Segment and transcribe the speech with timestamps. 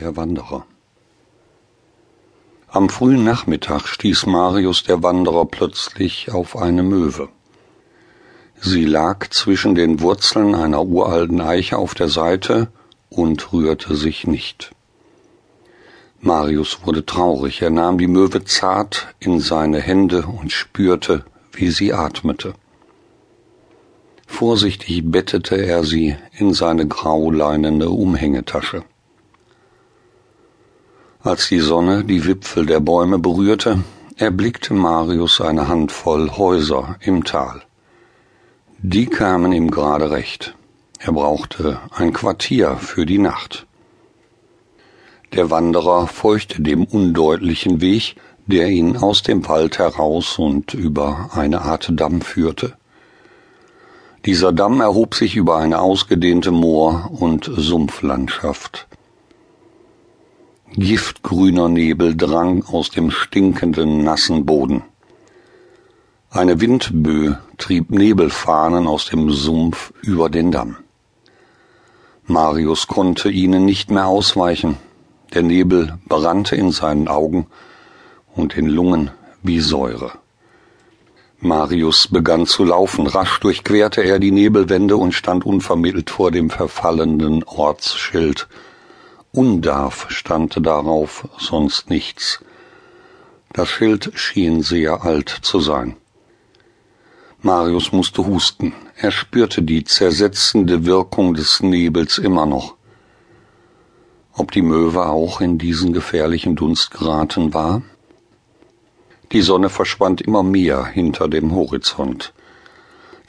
[0.00, 0.64] Der Wanderer
[2.68, 7.28] Am frühen Nachmittag stieß Marius der Wanderer plötzlich auf eine Möwe.
[8.58, 12.68] Sie lag zwischen den Wurzeln einer uralten Eiche auf der Seite
[13.10, 14.74] und rührte sich nicht.
[16.20, 21.92] Marius wurde traurig, er nahm die Möwe zart in seine Hände und spürte, wie sie
[21.92, 22.54] atmete.
[24.26, 28.84] Vorsichtig bettete er sie in seine grauleinende Umhängetasche.
[31.24, 33.84] Als die Sonne die Wipfel der Bäume berührte,
[34.16, 37.62] erblickte Marius eine Handvoll Häuser im Tal.
[38.78, 40.56] Die kamen ihm gerade recht.
[40.98, 43.68] Er brauchte ein Quartier für die Nacht.
[45.32, 51.62] Der Wanderer folgte dem undeutlichen Weg, der ihn aus dem Wald heraus und über eine
[51.62, 52.72] Art Damm führte.
[54.26, 58.88] Dieser Damm erhob sich über eine ausgedehnte Moor- und Sumpflandschaft.
[60.74, 64.82] Giftgrüner Nebel drang aus dem stinkenden, nassen Boden.
[66.30, 70.78] Eine Windböe trieb Nebelfahnen aus dem Sumpf über den Damm.
[72.24, 74.78] Marius konnte ihnen nicht mehr ausweichen.
[75.34, 77.48] Der Nebel brannte in seinen Augen
[78.34, 79.10] und den Lungen
[79.42, 80.12] wie Säure.
[81.38, 83.06] Marius begann zu laufen.
[83.06, 88.48] Rasch durchquerte er die Nebelwände und stand unvermittelt vor dem verfallenden Ortsschild
[89.34, 92.44] Undarf stand darauf, sonst nichts.
[93.54, 95.96] Das Schild schien sehr alt zu sein.
[97.40, 98.74] Marius musste husten.
[98.94, 102.74] Er spürte die zersetzende Wirkung des Nebels immer noch.
[104.34, 107.80] Ob die Möwe auch in diesen gefährlichen Dunst geraten war?
[109.32, 112.34] Die Sonne verschwand immer mehr hinter dem Horizont.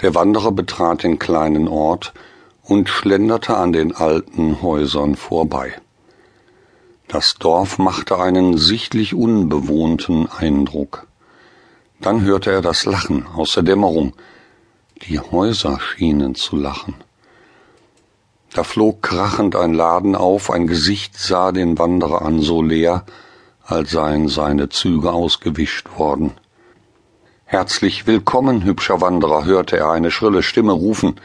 [0.02, 2.14] Der Wanderer betrat den kleinen Ort
[2.62, 5.76] und schlenderte an den alten Häusern vorbei.
[7.14, 11.06] Das Dorf machte einen sichtlich unbewohnten Eindruck.
[12.02, 14.14] Dann hörte er das Lachen aus der Dämmerung.
[15.04, 16.96] Die Häuser schienen zu lachen.
[18.56, 23.06] Da flog krachend ein Laden auf, ein Gesicht sah den Wanderer an so leer,
[23.64, 26.32] als seien seine Züge ausgewischt worden.
[27.46, 31.18] Herzlich willkommen, hübscher Wanderer, hörte er eine schrille Stimme rufen.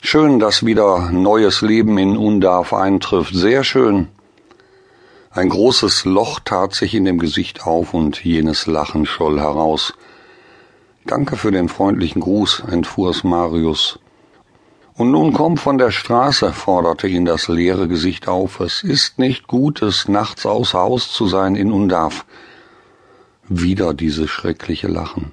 [0.00, 4.08] Schön, dass wieder neues Leben in Undarf eintrifft, sehr schön.
[5.32, 9.94] Ein großes Loch tat sich in dem Gesicht auf und jenes Lachen scholl heraus.
[11.06, 14.00] Danke für den freundlichen Gruß, entfuhr es Marius.
[14.94, 18.58] Und nun komm von der Straße, forderte ihn das leere Gesicht auf.
[18.58, 22.26] Es ist nicht gut, es nachts außer Haus zu sein in Undarf.
[23.48, 25.30] Wieder dieses schreckliche Lachen.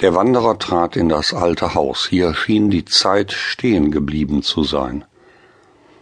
[0.00, 2.06] Der Wanderer trat in das alte Haus.
[2.08, 5.04] Hier schien die Zeit stehen geblieben zu sein.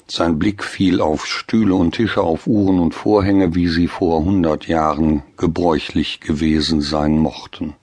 [0.09, 4.69] Sein Blick fiel auf Stühle und Tische, auf Uhren und Vorhänge, wie sie vor hundert
[4.69, 7.75] Jahren gebräuchlich gewesen sein mochten.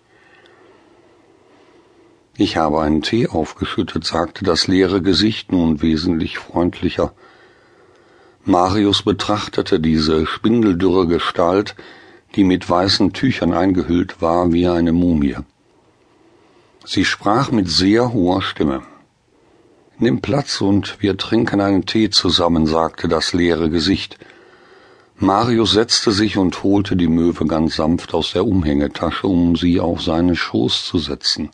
[2.37, 7.13] Ich habe einen Tee aufgeschüttet, sagte das leere Gesicht nun wesentlich freundlicher.
[8.45, 11.75] Marius betrachtete diese spindeldürre Gestalt,
[12.35, 15.37] die mit weißen Tüchern eingehüllt war wie eine Mumie.
[16.85, 18.81] Sie sprach mit sehr hoher Stimme.
[19.99, 24.17] Nimm Platz und wir trinken einen Tee zusammen, sagte das leere Gesicht.
[25.17, 30.01] Marius setzte sich und holte die Möwe ganz sanft aus der Umhängetasche, um sie auf
[30.01, 31.51] seinen Schoß zu setzen.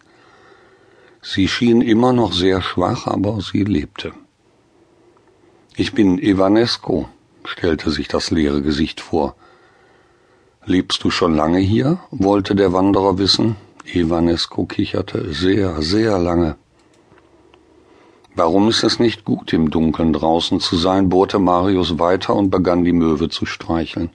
[1.22, 4.14] Sie schien immer noch sehr schwach, aber sie lebte.
[5.76, 7.10] Ich bin Evanesco,
[7.44, 9.36] stellte sich das leere Gesicht vor.
[10.66, 12.00] Lebst du schon lange hier?
[12.12, 13.58] wollte der Wanderer wissen.
[13.86, 15.34] Evanesco kicherte.
[15.34, 16.56] Sehr, sehr lange.
[18.36, 21.10] Warum ist es nicht gut, im Dunkeln draußen zu sein?
[21.10, 24.12] bohrte Marius weiter und begann die Möwe zu streicheln.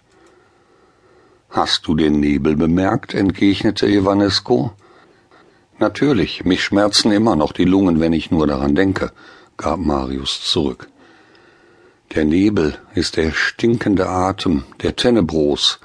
[1.51, 3.15] Hast du den Nebel bemerkt?
[3.15, 4.73] entgegnete Evanesco.
[5.79, 9.13] Natürlich, mich schmerzen immer noch die Lungen, wenn ich nur daran denke,
[9.57, 10.89] gab Marius zurück.
[12.15, 15.81] Der Nebel ist der stinkende Atem der Tennebros.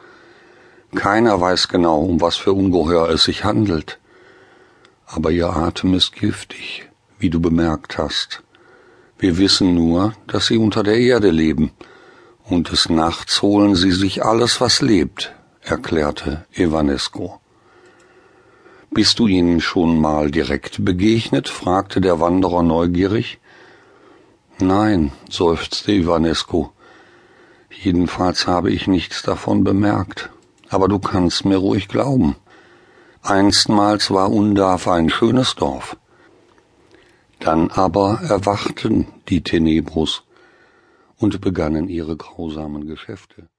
[0.94, 4.00] Keiner weiß genau, um was für Ungeheuer es sich handelt.
[5.07, 6.88] Aber ihr Atem ist giftig
[7.19, 8.42] wie du bemerkt hast.
[9.18, 11.71] Wir wissen nur, dass sie unter der Erde leben,
[12.45, 17.39] und des Nachts holen sie sich alles, was lebt, erklärte Evanesco.
[18.92, 21.48] Bist du ihnen schon mal direkt begegnet?
[21.48, 23.39] fragte der Wanderer neugierig.
[24.57, 26.72] Nein, seufzte Ivanesco.
[27.69, 30.31] Jedenfalls habe ich nichts davon bemerkt.
[30.69, 32.36] Aber du kannst mir ruhig glauben.
[33.22, 35.98] Einstmals war Undarf ein schönes Dorf.
[37.39, 40.24] Dann aber erwachten die Tenebros,
[41.19, 43.50] und begannen ihre grausamen Geschäfte.